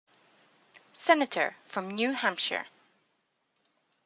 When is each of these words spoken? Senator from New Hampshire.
Senator 0.95 1.55
from 1.63 1.91
New 1.91 2.11
Hampshire. 2.13 2.65